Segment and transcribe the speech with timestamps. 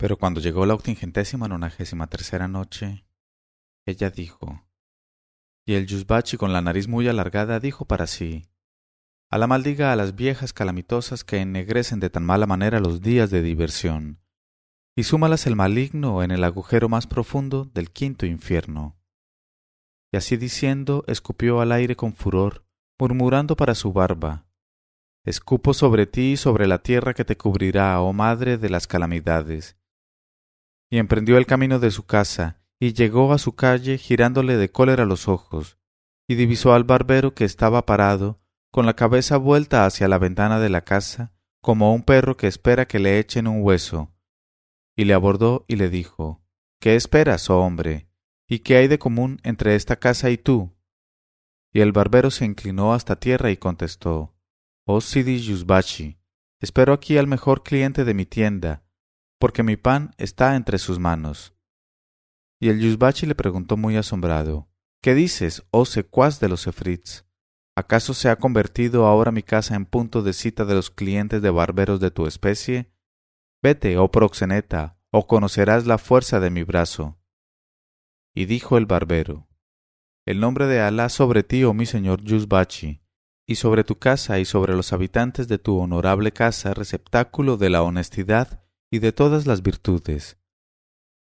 [0.00, 3.04] Pero cuando llegó la octingentésima nonagésima tercera noche,
[3.84, 4.64] ella dijo,
[5.66, 8.46] y el Yusbachi con la nariz muy alargada dijo para sí,
[9.28, 13.28] a la maldiga a las viejas calamitosas que ennegrecen de tan mala manera los días
[13.28, 14.22] de diversión,
[14.96, 18.98] y súmalas el maligno en el agujero más profundo del quinto infierno.
[20.10, 22.64] Y así diciendo, escupió al aire con furor,
[22.98, 24.46] murmurando para su barba,
[25.26, 29.76] Escupo sobre ti y sobre la tierra que te cubrirá, oh madre de las calamidades.
[30.90, 35.04] Y emprendió el camino de su casa, y llegó a su calle girándole de cólera
[35.04, 35.78] los ojos,
[36.26, 38.40] y divisó al barbero que estaba parado,
[38.70, 42.86] con la cabeza vuelta hacia la ventana de la casa, como un perro que espera
[42.86, 44.14] que le echen un hueso.
[44.96, 46.42] Y le abordó y le dijo,
[46.80, 48.08] ¿Qué esperas, oh hombre?
[48.48, 50.74] ¿Y qué hay de común entre esta casa y tú?
[51.72, 54.34] Y el barbero se inclinó hasta tierra y contestó,
[54.84, 56.18] Oh Sidi Yusbachi,
[56.58, 58.82] espero aquí al mejor cliente de mi tienda,
[59.40, 61.54] porque mi pan está entre sus manos.
[62.60, 64.68] Y el Yusbachi le preguntó muy asombrado,
[65.02, 67.24] ¿Qué dices, oh secuaz de los efrits?
[67.74, 71.48] ¿Acaso se ha convertido ahora mi casa en punto de cita de los clientes de
[71.48, 72.92] barberos de tu especie?
[73.62, 77.18] Vete, oh proxeneta, o conocerás la fuerza de mi brazo.
[78.34, 79.48] Y dijo el barbero,
[80.26, 83.00] El nombre de Alá sobre ti, oh mi señor Yusbachi,
[83.46, 87.82] y sobre tu casa y sobre los habitantes de tu honorable casa, receptáculo de la
[87.82, 88.60] honestidad
[88.90, 90.38] y de todas las virtudes.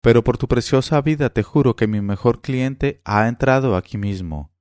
[0.02, 4.52] Pero por tu preciosa vida te juro que mi mejor cliente ha entrado aquí mismo,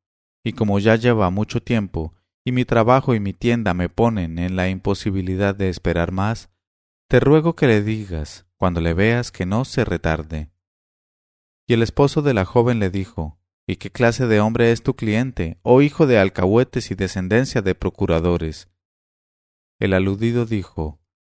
[0.44, 4.56] y como ya lleva mucho tiempo, y mi trabajo y mi tienda me ponen en
[4.56, 6.50] la imposibilidad de esperar más,
[7.08, 10.50] te ruego que le digas, cuando le veas, que no se retarde.
[11.66, 13.38] Y el esposo de la joven le dijo,
[13.70, 17.74] ¿Y qué clase de hombre es tu cliente, oh hijo de alcahuetes y descendencia de
[17.74, 18.70] procuradores?
[19.78, 20.97] El aludido dijo,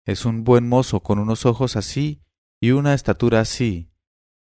[0.09, 2.23] Es un buen mozo con unos ojos así
[2.63, 3.93] y una estatura así,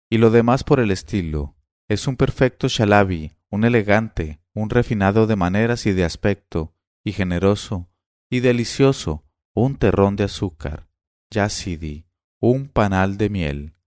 [0.08, 1.58] y lo demás por el estilo.
[1.88, 7.90] Es un perfecto shalabi, un elegante, un refinado de maneras y de aspecto, y generoso,
[8.30, 9.26] y delicioso,
[9.56, 10.90] un terrón de azúcar,
[11.32, 12.06] yasidi,
[12.40, 13.78] un panal de miel,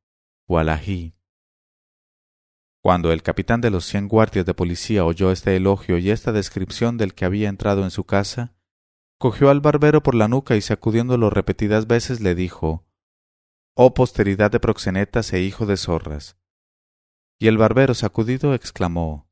[0.48, 1.14] walají.
[2.82, 6.96] Cuando el capitán de los cien guardias de policía oyó este elogio y esta descripción
[6.96, 8.56] del que había entrado en su casa,
[9.20, 12.86] cogió al barbero por la nuca y sacudiéndolo repetidas veces le dijo
[13.74, 16.38] Oh posteridad de proxenetas e hijo de zorras.
[17.38, 19.30] Y el barbero sacudido exclamó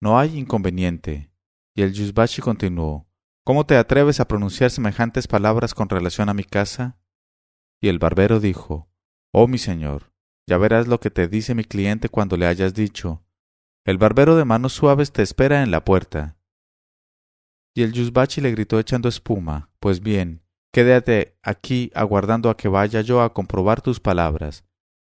[0.00, 1.32] No hay inconveniente.
[1.74, 3.08] Y el Yusbashi continuó
[3.44, 6.96] ¿Cómo te atreves a pronunciar semejantes palabras con relación a mi casa?
[7.80, 8.88] Y el barbero dijo
[9.32, 10.12] Oh mi señor,
[10.46, 13.24] ya verás lo que te dice mi cliente cuando le hayas dicho
[13.84, 16.35] El barbero de manos suaves te espera en la puerta.
[17.76, 20.42] Y el Yusbachi le gritó echando espuma Pues bien,
[20.72, 24.64] Quédate aquí aguardando a que vaya yo a comprobar tus palabras.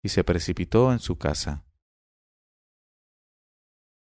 [0.00, 1.64] Y se precipitó en su casa.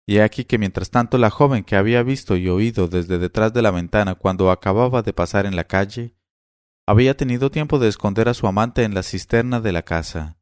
[0.05, 3.53] Y he aquí que mientras tanto la joven que había visto y oído desde detrás
[3.53, 6.17] de la ventana cuando acababa de pasar en la calle,
[6.87, 10.39] había tenido tiempo de esconder a su amante en la cisterna de la casa.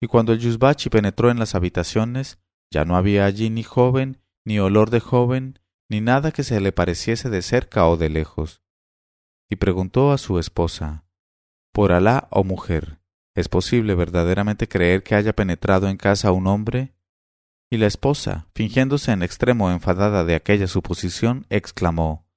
[0.00, 2.38] Y cuando el Yusbachi penetró en las habitaciones,
[2.70, 5.58] ya no había allí ni joven, ni olor de joven,
[5.88, 8.62] ni nada que se le pareciese de cerca o de lejos
[9.48, 11.04] y preguntó a su esposa
[11.72, 13.00] Por Alá, oh mujer,
[13.34, 16.94] ¿es posible verdaderamente creer que haya penetrado en casa un hombre?
[17.70, 22.28] Y la esposa, fingiéndose en extremo enfadada de aquella suposición, exclamó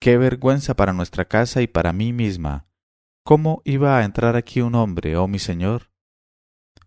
[0.00, 2.66] Qué vergüenza para nuestra casa y para mí misma.
[3.24, 5.92] ¿Cómo iba a entrar aquí un hombre, oh mi señor?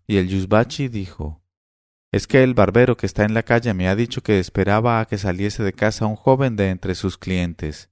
[0.08, 1.43] Y el Yusbachi dijo
[2.14, 5.06] Es que el barbero que está en la calle me ha dicho que esperaba a
[5.06, 7.90] que saliese de casa un joven de entre sus clientes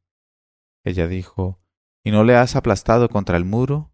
[0.83, 1.61] ella dijo,
[2.03, 3.93] ¿Y no le has aplastado contra el muro?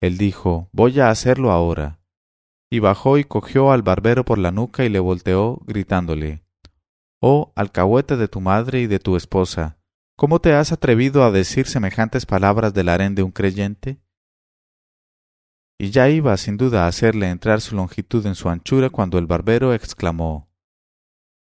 [0.00, 2.00] Él dijo, Voy a hacerlo ahora.
[2.70, 6.44] Y bajó y cogió al barbero por la nuca y le volteó, gritándole,
[7.20, 9.78] Oh, alcahuete de tu madre y de tu esposa,
[10.16, 14.01] ¿cómo te has atrevido a decir semejantes palabras del harén de un creyente?
[15.82, 19.26] Y ya iba sin duda a hacerle entrar su longitud en su anchura cuando el
[19.26, 20.48] barbero exclamó,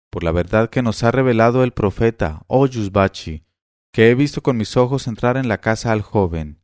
[0.09, 3.45] Por la verdad que nos ha revelado el profeta, oh Yusbachi,
[3.93, 6.59] que he visto con mis ojos entrar en la casa al joven,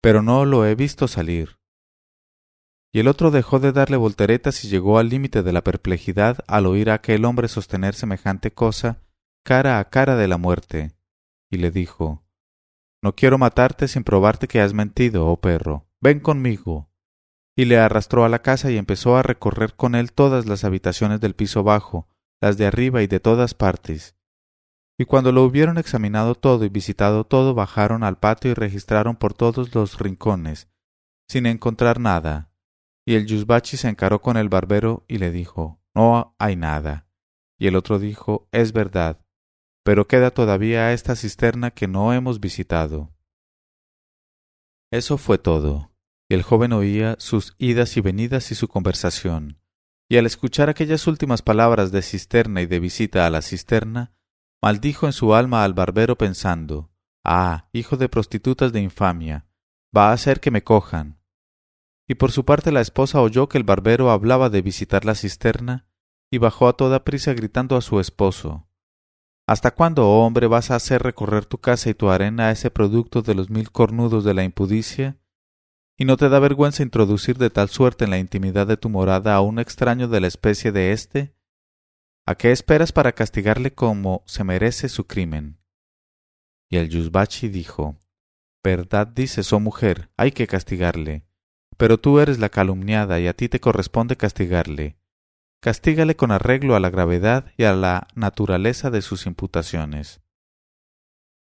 [0.00, 1.60] pero no lo he visto salir.
[2.92, 6.66] Y el otro dejó de darle volteretas y llegó al límite de la perplejidad al
[6.66, 9.04] oír a aquel hombre sostener semejante cosa
[9.44, 10.96] cara a cara de la muerte,
[11.48, 12.24] y le dijo
[13.04, 16.90] No quiero matarte sin probarte que has mentido, oh perro, ven conmigo.
[17.56, 21.20] Y le arrastró a la casa y empezó a recorrer con él todas las habitaciones
[21.20, 22.08] del piso bajo,
[22.40, 24.18] las de arriba y de todas partes,
[25.00, 29.32] y cuando lo hubieron examinado todo y visitado todo, bajaron al patio y registraron por
[29.32, 30.68] todos los rincones,
[31.28, 32.52] sin encontrar nada,
[33.06, 37.06] y el Yusbachi se encaró con el barbero y le dijo No hay nada.
[37.60, 39.24] Y el otro dijo Es verdad,
[39.84, 43.14] pero queda todavía esta cisterna que no hemos visitado.
[44.90, 45.87] Eso fue todo,
[46.28, 49.60] y el joven oía sus idas y venidas y su conversación,
[50.08, 54.12] y al escuchar aquellas últimas palabras de cisterna y de visita a la cisterna,
[54.62, 56.90] maldijo en su alma al barbero pensando
[57.24, 59.46] Ah, hijo de prostitutas de infamia,
[59.94, 61.20] va a hacer que me cojan.
[62.06, 65.86] Y por su parte la esposa oyó que el barbero hablaba de visitar la cisterna,
[66.30, 68.68] y bajó a toda prisa gritando a su esposo
[69.46, 72.70] ¿Hasta cuándo, oh hombre, vas a hacer recorrer tu casa y tu arena a ese
[72.70, 75.16] producto de los mil cornudos de la impudicia?
[75.98, 79.34] ¿Y no te da vergüenza introducir de tal suerte en la intimidad de tu morada
[79.34, 81.34] a un extraño de la especie de éste?
[82.24, 85.58] ¿A qué esperas para castigarle como se merece su crimen?
[86.70, 87.96] Y el Yusbachi dijo,
[88.62, 91.26] Verdad dices, oh mujer, hay que castigarle.
[91.76, 94.98] Pero tú eres la calumniada y a ti te corresponde castigarle
[95.60, 100.20] castígale con arreglo a la gravedad y a la naturaleza de sus imputaciones.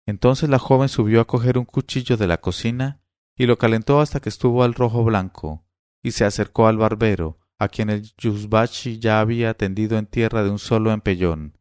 [0.05, 3.01] Entonces la joven subió a coger un cuchillo de la cocina
[3.37, 5.65] y lo calentó hasta que estuvo al rojo blanco,
[6.03, 10.49] y se acercó al barbero, a quien el Yusbachi ya había tendido en tierra de
[10.49, 11.57] un solo empellón,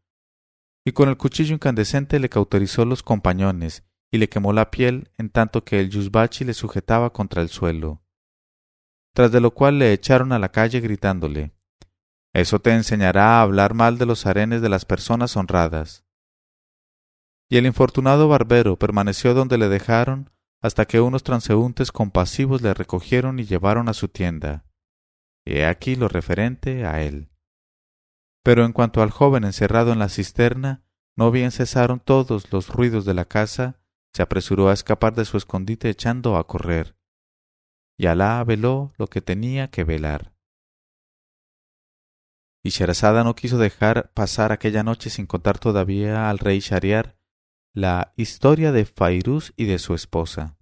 [0.85, 5.31] y con el cuchillo incandescente le cauterizó los compañones y le quemó la piel en
[5.31, 8.03] tanto que el Yusbachi le sujetaba contra el suelo.
[9.13, 11.57] Tras de lo cual le echaron a la calle gritándole
[12.37, 16.05] eso te enseñará a hablar mal de los arenes de las personas honradas.
[17.49, 20.29] Y el infortunado barbero permaneció donde le dejaron
[20.67, 24.67] hasta que unos transeúntes compasivos le recogieron y llevaron a su tienda.
[25.45, 27.31] He aquí lo referente a él.
[28.43, 30.85] Pero en cuanto al joven encerrado en la cisterna,
[31.17, 33.81] no bien cesaron todos los ruidos de la casa,
[34.13, 36.97] se apresuró a escapar de su escondite echando a correr.
[37.99, 40.37] Y Alá veló lo que tenía que velar
[42.67, 47.17] y Sherazada no quiso dejar pasar aquella noche sin contar todavía al rey Shariar
[47.73, 50.56] la historia de Fairuz y de su esposa.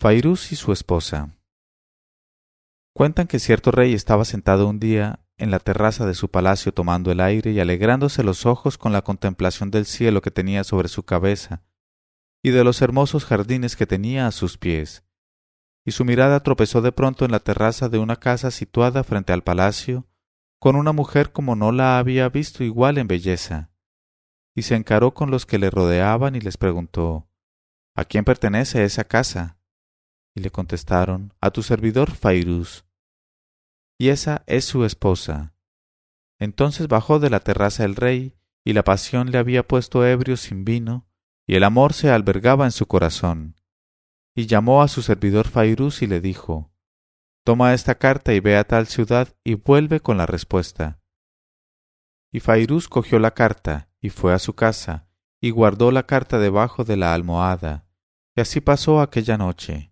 [0.00, 1.36] Fairuz y su esposa.
[2.94, 7.10] Cuentan que cierto rey estaba sentado un día en la terraza de su palacio tomando
[7.10, 11.02] el aire y alegrándose los ojos con la contemplación del cielo que tenía sobre su
[11.02, 11.64] cabeza
[12.44, 15.02] y de los hermosos jardines que tenía a sus pies.
[15.84, 19.42] Y su mirada tropezó de pronto en la terraza de una casa situada frente al
[19.42, 20.06] palacio,
[20.60, 23.72] con una mujer como no la había visto igual en belleza.
[24.54, 27.28] Y se encaró con los que le rodeaban y les preguntó
[27.96, 29.57] ¿A quién pertenece esa casa?
[30.34, 32.84] Y le contestaron, A tu servidor Fairuz.
[33.98, 35.54] Y esa es su esposa.
[36.38, 40.64] Entonces bajó de la terraza el rey, y la pasión le había puesto ebrio sin
[40.64, 41.08] vino,
[41.46, 43.56] y el amor se albergaba en su corazón.
[44.36, 46.70] Y llamó a su servidor Fairuz y le dijo,
[47.44, 51.00] Toma esta carta y ve a tal ciudad y vuelve con la respuesta.
[52.30, 55.08] Y Fairuz cogió la carta y fue a su casa,
[55.40, 57.86] y guardó la carta debajo de la almohada,
[58.36, 59.87] y así pasó aquella noche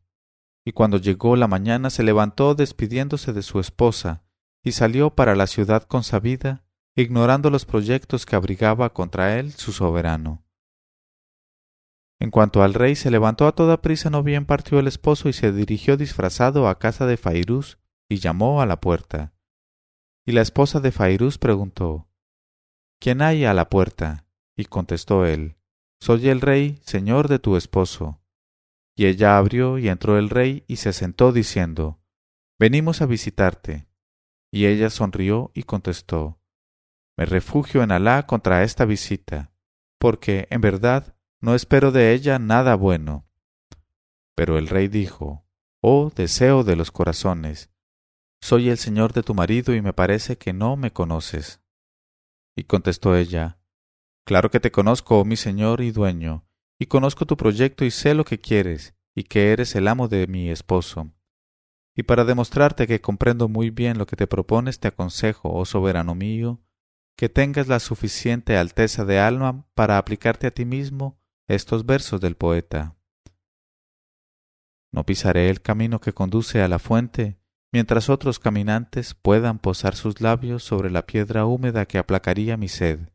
[0.67, 4.25] y cuando llegó la mañana se levantó despidiéndose de su esposa,
[4.65, 6.65] y salió para la ciudad consabida,
[6.97, 10.45] ignorando los proyectos que abrigaba contra él su soberano.
[12.19, 15.33] En cuanto al rey se levantó a toda prisa, no bien partió el esposo y
[15.33, 19.35] se dirigió disfrazado a casa de Fairuz y llamó a la puerta.
[20.27, 22.09] Y la esposa de Fairuz preguntó
[22.99, 24.27] ¿Quién hay a la puerta?
[24.57, 25.59] Y contestó él
[26.01, 28.21] Soy el rey, señor de tu esposo.
[28.97, 32.01] Y ella abrió y entró el rey y se sentó diciendo,
[32.59, 33.89] Venimos a visitarte.
[34.51, 36.41] Y ella sonrió y contestó,
[37.17, 39.53] Me refugio en Alá contra esta visita,
[39.99, 43.29] porque, en verdad, no espero de ella nada bueno.
[44.35, 45.47] Pero el rey dijo,
[45.83, 47.71] Oh deseo de los corazones,
[48.41, 51.61] soy el señor de tu marido y me parece que no me conoces.
[52.57, 53.59] Y contestó ella,
[54.25, 56.47] Claro que te conozco, oh mi señor y dueño,
[56.79, 60.27] y conozco tu proyecto y sé lo que quieres, y que eres el amo de
[60.27, 61.11] mi esposo.
[61.95, 66.15] Y para demostrarte que comprendo muy bien lo que te propones, te aconsejo, oh soberano
[66.15, 66.61] mío,
[67.17, 71.19] que tengas la suficiente alteza de alma para aplicarte a ti mismo
[71.49, 72.97] estos versos del poeta.
[74.93, 77.39] No pisaré el camino que conduce a la fuente,
[77.73, 83.09] mientras otros caminantes puedan posar sus labios sobre la piedra húmeda que aplacaría mi sed.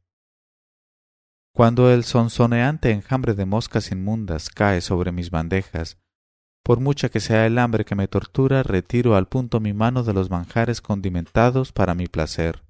[1.53, 5.97] Cuando el sonsoneante enjambre de moscas inmundas cae sobre mis bandejas,
[6.63, 10.13] por mucha que sea el hambre que me tortura, retiro al punto mi mano de
[10.13, 12.63] los manjares condimentados para mi placer.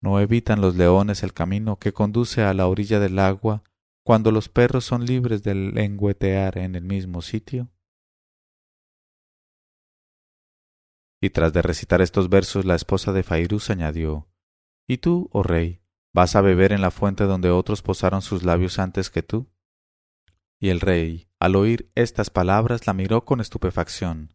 [0.00, 3.62] No evitan los leones el camino que conduce a la orilla del agua
[4.04, 7.70] cuando los perros son libres de lengüetear en el mismo sitio.
[11.22, 14.28] Y tras de recitar estos versos, la esposa de Fairuz añadió
[14.86, 15.80] ¿Y tú, oh rey,
[16.14, 19.50] vas a beber en la fuente donde otros posaron sus labios antes que tú?
[20.60, 24.32] Y el rey, al oír estas palabras, la miró con estupefacción,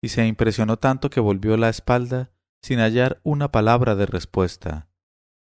[0.00, 2.30] y se impresionó tanto que volvió la espalda
[2.62, 4.88] sin hallar una palabra de respuesta,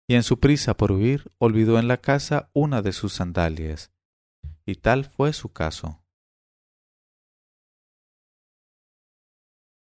[0.09, 3.93] y en su prisa por huir olvidó en la casa una de sus sandalias.
[4.65, 6.03] Y tal fue su caso.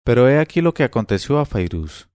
[0.05, 2.09] Pero he aquí lo que aconteció a Fairuz.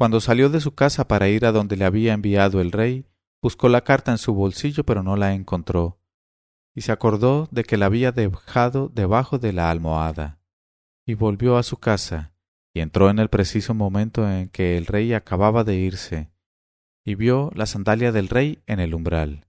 [0.00, 3.04] Cuando salió de su casa para ir a donde le había enviado el rey,
[3.42, 6.00] buscó la carta en su bolsillo pero no la encontró,
[6.74, 10.40] y se acordó de que la había dejado debajo de la almohada,
[11.04, 12.32] y volvió a su casa,
[12.72, 16.30] y entró en el preciso momento en que el rey acababa de irse,
[17.04, 19.48] y vio la sandalia del rey en el umbral,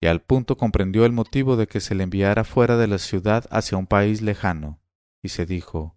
[0.00, 3.46] y al punto comprendió el motivo de que se le enviara fuera de la ciudad
[3.52, 4.80] hacia un país lejano,
[5.22, 5.95] y se dijo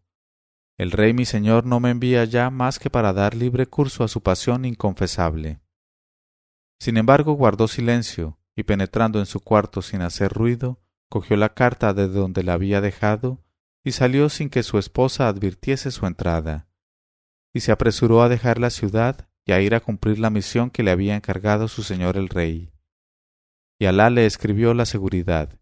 [0.79, 4.07] El rey mi señor no me envía ya más que para dar libre curso a
[4.07, 5.59] su pasión inconfesable.
[6.79, 11.93] Sin embargo guardó silencio, y penetrando en su cuarto sin hacer ruido, cogió la carta
[11.93, 13.43] de donde la había dejado
[13.83, 16.69] y salió sin que su esposa advirtiese su entrada,
[17.53, 20.83] y se apresuró a dejar la ciudad y a ir a cumplir la misión que
[20.83, 22.71] le había encargado su señor el rey.
[23.79, 25.59] Y Alá le escribió la seguridad,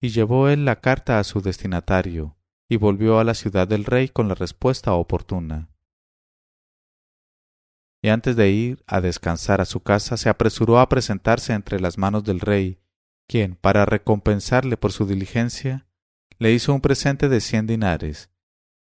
[0.00, 2.36] y llevó él la carta a su destinatario,
[2.72, 5.72] y volvió a la ciudad del rey con la respuesta oportuna
[8.02, 11.98] y antes de ir a descansar a su casa se apresuró a presentarse entre las
[11.98, 12.80] manos del rey,
[13.28, 15.86] quien, para recompensarle por su diligencia,
[16.38, 18.30] le hizo un presente de cien dinares,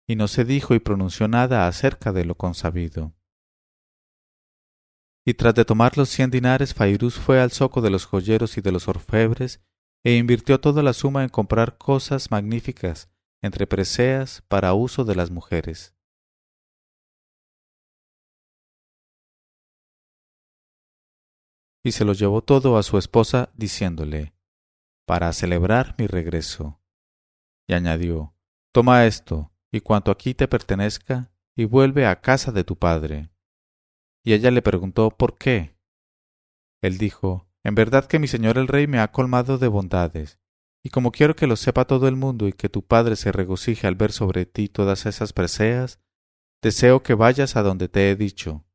[0.08, 3.14] y no se dijo y pronunció nada acerca de lo consabido.
[5.26, 8.62] Y tras de tomar los cien dinares, Fairuz fue al zoco de los joyeros y
[8.62, 9.62] de los orfebres,
[10.04, 13.11] e invirtió toda la suma en comprar cosas magníficas,
[13.42, 15.96] entre preseas, para uso de las mujeres.
[21.84, 24.34] y se lo llevó todo a su esposa, diciéndole,
[25.06, 26.82] para celebrar mi regreso.
[27.68, 28.36] Y añadió,
[28.72, 33.32] Toma esto, y cuanto aquí te pertenezca, y vuelve a casa de tu padre.
[34.24, 35.76] Y ella le preguntó por qué.
[36.82, 40.40] Él dijo, En verdad que mi señor el rey me ha colmado de bondades,
[40.84, 43.88] y como quiero que lo sepa todo el mundo y que tu padre se regocije
[43.88, 46.00] al ver sobre ti todas esas preseas,
[46.62, 48.66] deseo que vayas a donde te he dicho.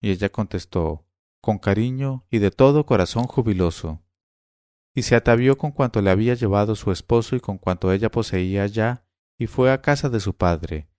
[0.00, 1.06] Y ella contestó,
[1.40, 4.02] con cariño y de todo corazón jubiloso,
[4.94, 8.66] y se atavió con cuanto le había llevado su esposo y con cuanto ella poseía
[8.66, 9.06] ya,
[9.38, 10.90] y fue a casa de su padre.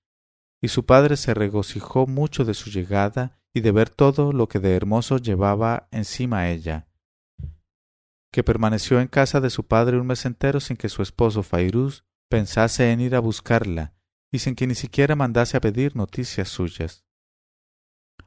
[0.61, 4.59] Y su padre se regocijó mucho de su llegada y de ver todo lo que
[4.59, 6.88] de hermoso llevaba encima ella,
[8.31, 12.05] que permaneció en casa de su padre un mes entero sin que su esposo Fairuz
[12.29, 13.95] pensase en ir a buscarla,
[14.31, 17.05] y sin que ni siquiera mandase a pedir noticias suyas.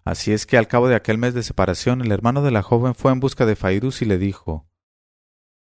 [0.04, 2.94] Así es que al cabo de aquel mes de separación el hermano de la joven
[2.94, 4.68] fue en busca de Fairuz y le dijo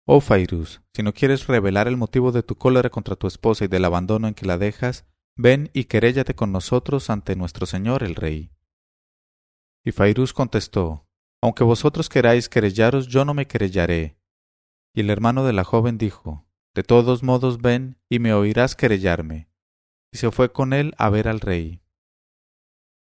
[0.05, 3.69] Oh Fairuz, si no quieres revelar el motivo de tu cólera contra tu esposa y
[3.69, 5.07] del abandono en que la dejas,
[5.37, 8.53] ven y queréllate con nosotros ante nuestro señor el rey.
[9.85, 11.07] Y Fairuz contestó
[11.43, 14.18] Aunque vosotros queráis querellaros, yo no me querellaré.
[14.95, 19.49] Y el hermano de la joven dijo De todos modos ven y me oirás querellarme.
[20.13, 21.83] Y se fue con él a ver al rey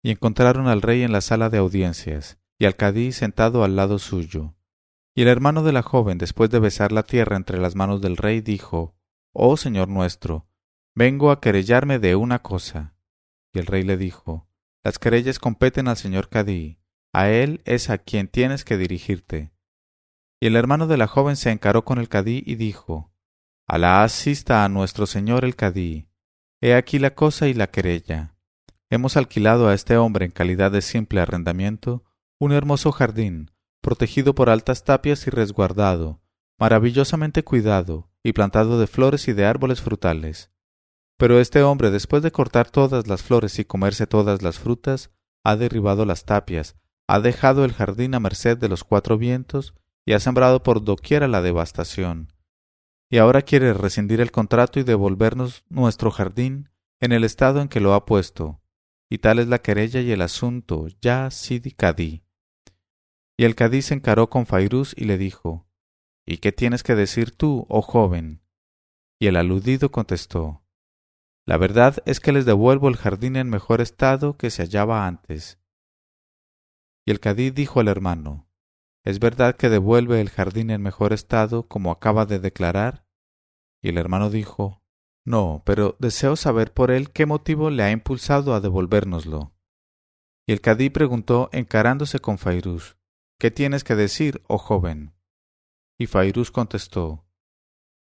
[0.03, 3.99] y encontraron al rey en la sala de audiencias, y al cadí sentado al lado
[3.99, 4.55] suyo.
[5.15, 8.17] Y el hermano de la joven, después de besar la tierra entre las manos del
[8.17, 8.95] rey, dijo
[9.33, 10.47] Oh señor nuestro,
[10.95, 12.95] vengo a querellarme de una cosa.
[13.53, 14.47] Y el rey le dijo
[14.83, 16.79] Las querellas competen al señor cadí,
[17.13, 19.51] a él es a quien tienes que dirigirte.
[20.43, 23.13] Y el hermano de la joven se encaró con el cadí y dijo
[23.67, 26.09] Alá asista a nuestro señor el cadí.
[26.61, 28.35] He aquí la cosa y la querella.
[28.89, 32.03] Hemos alquilado a este hombre en calidad de simple arrendamiento
[32.39, 36.23] un hermoso jardín, protegido por altas tapias y resguardado,
[36.59, 40.51] maravillosamente cuidado y plantado de flores y de árboles frutales.
[41.17, 45.11] Pero este hombre, después de cortar todas las flores y comerse todas las frutas,
[45.43, 50.13] ha derribado las tapias, ha dejado el jardín a merced de los cuatro vientos y
[50.13, 52.33] ha sembrado por doquiera la devastación.
[53.09, 57.81] Y ahora quiere rescindir el contrato y devolvernos nuestro jardín en el estado en que
[57.81, 58.61] lo ha puesto.
[59.09, 62.23] Y tal es la querella y el asunto, ya Sidi Cadí.
[63.37, 65.67] Y el Cadí se encaró con Fairuz y le dijo,
[66.25, 68.43] ¿Y qué tienes que decir tú, oh joven?
[69.19, 70.63] Y el aludido contestó,
[71.45, 75.59] La verdad es que les devuelvo el jardín en mejor estado que se hallaba antes.
[77.05, 78.50] Y el Cadí dijo al hermano,
[79.03, 83.07] ¿Es verdad que devuelve el jardín en mejor estado como acaba de declarar?
[83.81, 84.83] Y el hermano dijo,
[85.25, 89.53] No, pero deseo saber por él qué motivo le ha impulsado a devolvérnoslo.
[90.47, 92.97] Y el Cadí preguntó encarándose con Fairuz,
[93.39, 95.15] ¿Qué tienes que decir, oh joven?
[95.97, 97.25] Y Fairuz contestó,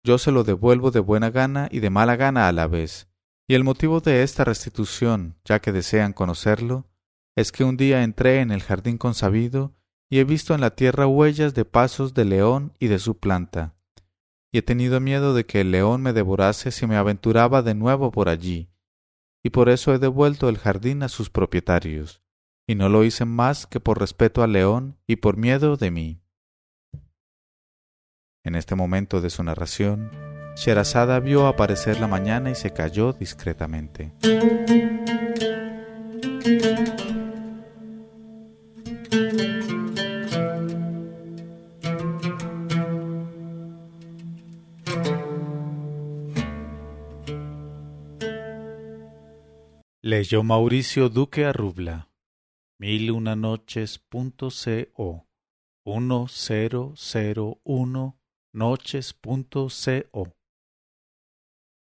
[0.03, 3.11] Yo se lo devuelvo de buena gana y de mala gana a la vez,
[3.47, 6.89] y el motivo de esta restitución, ya que desean conocerlo,
[7.37, 9.76] es que un día entré en el jardín consabido
[10.09, 13.75] y he visto en la tierra huellas de pasos de león y de su planta,
[14.53, 18.11] y he tenido miedo de que el león me devorase si me aventuraba de nuevo
[18.11, 18.71] por allí,
[19.43, 22.23] y por eso he devuelto el jardín a sus propietarios,
[22.67, 26.23] y no lo hice más que por respeto al león y por miedo de mí.
[28.45, 30.11] En este momento de su narración,
[30.57, 34.15] Sherazada vio aparecer la mañana y se calló discretamente.
[50.27, 52.11] Leyó Mauricio Duque Arrubla.
[52.81, 54.49] Mil una noches punto
[54.93, 55.29] co.
[55.85, 58.19] Uno cero cero uno
[58.53, 59.69] noches punto
[60.11, 60.36] co.